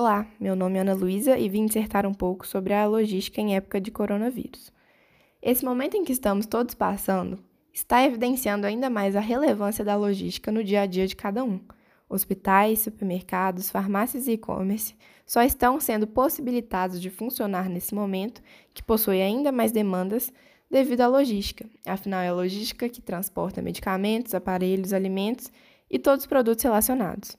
Olá, 0.00 0.28
meu 0.38 0.54
nome 0.54 0.78
é 0.78 0.82
Ana 0.82 0.94
Luísa 0.94 1.36
e 1.36 1.48
vim 1.48 1.66
dissertar 1.66 2.06
um 2.06 2.14
pouco 2.14 2.46
sobre 2.46 2.72
a 2.72 2.86
logística 2.86 3.40
em 3.40 3.56
época 3.56 3.80
de 3.80 3.90
coronavírus. 3.90 4.72
Esse 5.42 5.64
momento 5.64 5.96
em 5.96 6.04
que 6.04 6.12
estamos 6.12 6.46
todos 6.46 6.72
passando 6.72 7.40
está 7.74 8.04
evidenciando 8.04 8.64
ainda 8.64 8.88
mais 8.88 9.16
a 9.16 9.20
relevância 9.20 9.84
da 9.84 9.96
logística 9.96 10.52
no 10.52 10.62
dia 10.62 10.82
a 10.82 10.86
dia 10.86 11.04
de 11.04 11.16
cada 11.16 11.42
um. 11.42 11.58
Hospitais, 12.08 12.78
supermercados, 12.78 13.70
farmácias 13.70 14.28
e 14.28 14.34
e-commerce 14.34 14.94
só 15.26 15.42
estão 15.42 15.80
sendo 15.80 16.06
possibilitados 16.06 17.02
de 17.02 17.10
funcionar 17.10 17.68
nesse 17.68 17.92
momento, 17.92 18.40
que 18.72 18.84
possui 18.84 19.20
ainda 19.20 19.50
mais 19.50 19.72
demandas 19.72 20.32
devido 20.70 21.00
à 21.00 21.08
logística. 21.08 21.68
Afinal, 21.84 22.20
é 22.20 22.28
a 22.28 22.34
logística 22.34 22.88
que 22.88 23.02
transporta 23.02 23.60
medicamentos, 23.60 24.32
aparelhos, 24.32 24.92
alimentos 24.92 25.50
e 25.90 25.98
todos 25.98 26.22
os 26.22 26.28
produtos 26.28 26.62
relacionados. 26.62 27.36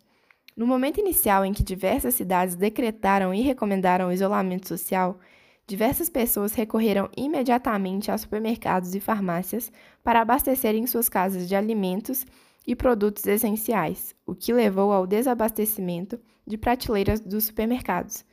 No 0.60 0.68
momento 0.68 1.00
inicial 1.00 1.46
em 1.46 1.54
que 1.54 1.64
diversas 1.64 2.16
cidades 2.16 2.54
decretaram 2.54 3.34
e 3.34 3.40
recomendaram 3.40 4.10
o 4.10 4.12
isolamento 4.12 4.68
social, 4.68 5.18
diversas 5.66 6.10
pessoas 6.10 6.54
recorreram 6.54 7.10
imediatamente 7.16 8.12
a 8.12 8.18
supermercados 8.18 8.94
e 8.94 9.00
farmácias 9.00 9.72
para 10.04 10.20
abastecerem 10.20 10.86
suas 10.86 11.08
casas 11.08 11.48
de 11.48 11.56
alimentos 11.56 12.26
e 12.68 12.76
produtos 12.76 13.26
essenciais, 13.26 14.14
o 14.26 14.36
que 14.36 14.52
levou 14.52 14.92
ao 14.92 15.08
desabastecimento 15.08 16.20
de 16.46 16.58
prateleiras 16.58 17.22
dos 17.22 17.46
supermercados. 17.46 18.26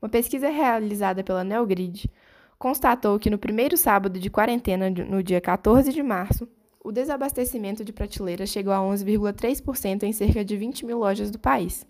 Uma 0.00 0.08
pesquisa 0.08 0.48
realizada 0.48 1.22
pela 1.22 1.44
Neogrid 1.44 2.10
constatou 2.58 3.18
que 3.18 3.28
no 3.28 3.36
primeiro 3.36 3.76
sábado 3.76 4.18
de 4.18 4.30
quarentena, 4.30 4.88
no 4.88 5.22
dia 5.22 5.38
14 5.38 5.92
de 5.92 6.02
março, 6.02 6.48
o 6.84 6.92
desabastecimento 6.92 7.82
de 7.82 7.94
prateleiras 7.94 8.50
chegou 8.50 8.72
a 8.72 8.78
11,3% 8.78 10.02
em 10.02 10.12
cerca 10.12 10.44
de 10.44 10.54
20 10.54 10.84
mil 10.84 10.98
lojas 10.98 11.30
do 11.30 11.38
país. 11.38 11.86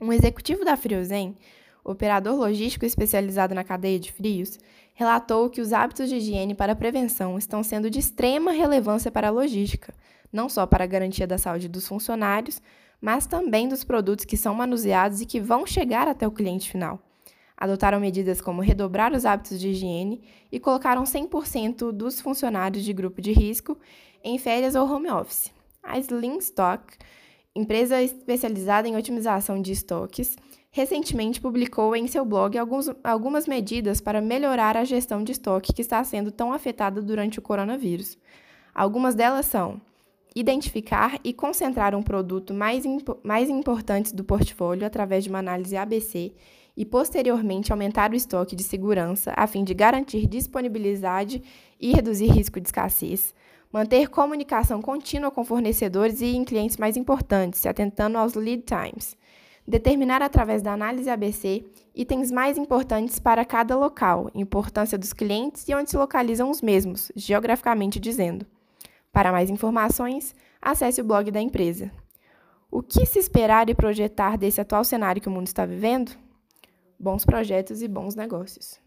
Um 0.00 0.12
executivo 0.12 0.64
da 0.64 0.76
Friozen, 0.76 1.36
operador 1.84 2.34
logístico 2.34 2.84
especializado 2.84 3.54
na 3.54 3.62
cadeia 3.62 4.00
de 4.00 4.10
frios, 4.10 4.58
relatou 4.92 5.48
que 5.48 5.60
os 5.60 5.72
hábitos 5.72 6.08
de 6.08 6.16
higiene 6.16 6.52
para 6.52 6.74
prevenção 6.74 7.38
estão 7.38 7.62
sendo 7.62 7.88
de 7.88 8.00
extrema 8.00 8.50
relevância 8.50 9.08
para 9.08 9.28
a 9.28 9.30
logística, 9.30 9.94
não 10.32 10.48
só 10.48 10.66
para 10.66 10.82
a 10.82 10.88
garantia 10.88 11.26
da 11.26 11.38
saúde 11.38 11.68
dos 11.68 11.86
funcionários, 11.86 12.60
mas 13.00 13.28
também 13.28 13.68
dos 13.68 13.84
produtos 13.84 14.24
que 14.24 14.36
são 14.36 14.52
manuseados 14.52 15.20
e 15.20 15.26
que 15.26 15.38
vão 15.38 15.64
chegar 15.64 16.08
até 16.08 16.26
o 16.26 16.32
cliente 16.32 16.68
final. 16.68 17.00
Adotaram 17.62 18.00
medidas 18.00 18.40
como 18.40 18.60
redobrar 18.60 19.12
os 19.12 19.24
hábitos 19.24 19.60
de 19.60 19.68
higiene 19.68 20.20
e 20.50 20.58
colocaram 20.58 21.04
100% 21.04 21.92
dos 21.92 22.20
funcionários 22.20 22.84
de 22.84 22.92
grupo 22.92 23.22
de 23.22 23.30
risco 23.30 23.78
em 24.24 24.36
férias 24.36 24.74
ou 24.74 24.84
home 24.84 25.08
office. 25.08 25.52
A 25.80 25.96
Slim 25.96 26.38
Stock, 26.38 26.82
empresa 27.54 28.02
especializada 28.02 28.88
em 28.88 28.96
otimização 28.96 29.62
de 29.62 29.70
estoques, 29.70 30.36
recentemente 30.72 31.40
publicou 31.40 31.94
em 31.94 32.08
seu 32.08 32.24
blog 32.24 32.58
alguns, 32.58 32.90
algumas 33.04 33.46
medidas 33.46 34.00
para 34.00 34.20
melhorar 34.20 34.76
a 34.76 34.82
gestão 34.82 35.22
de 35.22 35.30
estoque 35.30 35.72
que 35.72 35.82
está 35.82 36.02
sendo 36.02 36.32
tão 36.32 36.52
afetada 36.52 37.00
durante 37.00 37.38
o 37.38 37.42
coronavírus. 37.42 38.18
Algumas 38.74 39.14
delas 39.14 39.46
são 39.46 39.80
identificar 40.34 41.20
e 41.22 41.32
concentrar 41.32 41.94
um 41.94 42.02
produto 42.02 42.52
mais, 42.52 42.84
impo 42.84 43.20
mais 43.22 43.48
importante 43.48 44.12
do 44.12 44.24
portfólio 44.24 44.84
através 44.84 45.22
de 45.22 45.30
uma 45.30 45.38
análise 45.38 45.76
ABC 45.76 46.32
e 46.76 46.84
posteriormente 46.84 47.72
aumentar 47.72 48.12
o 48.12 48.14
estoque 48.14 48.56
de 48.56 48.62
segurança 48.62 49.32
a 49.36 49.46
fim 49.46 49.64
de 49.64 49.74
garantir 49.74 50.26
disponibilidade 50.26 51.42
e 51.80 51.92
reduzir 51.92 52.26
risco 52.26 52.60
de 52.60 52.68
escassez, 52.68 53.34
manter 53.72 54.08
comunicação 54.08 54.80
contínua 54.80 55.30
com 55.30 55.44
fornecedores 55.44 56.20
e 56.20 56.36
em 56.36 56.44
clientes 56.44 56.76
mais 56.76 56.96
importantes, 56.96 57.60
se 57.60 57.68
atentando 57.68 58.18
aos 58.18 58.34
lead 58.34 58.62
times, 58.62 59.16
determinar 59.66 60.22
através 60.22 60.62
da 60.62 60.72
análise 60.72 61.08
ABC 61.08 61.64
itens 61.94 62.30
mais 62.30 62.58
importantes 62.58 63.18
para 63.18 63.44
cada 63.44 63.76
local, 63.76 64.30
importância 64.34 64.98
dos 64.98 65.12
clientes 65.12 65.68
e 65.68 65.74
onde 65.74 65.90
se 65.90 65.96
localizam 65.96 66.50
os 66.50 66.62
mesmos, 66.62 67.12
geograficamente 67.14 68.00
dizendo. 68.00 68.46
Para 69.12 69.30
mais 69.30 69.50
informações, 69.50 70.34
acesse 70.60 71.00
o 71.00 71.04
blog 71.04 71.30
da 71.30 71.40
empresa. 71.40 71.90
O 72.70 72.82
que 72.82 73.04
se 73.04 73.18
esperar 73.18 73.68
e 73.68 73.74
projetar 73.74 74.38
desse 74.38 74.60
atual 74.60 74.82
cenário 74.84 75.20
que 75.20 75.28
o 75.28 75.30
mundo 75.30 75.46
está 75.46 75.66
vivendo? 75.66 76.12
Bons 77.02 77.24
projetos 77.24 77.82
e 77.82 77.88
bons 77.88 78.14
negócios. 78.14 78.81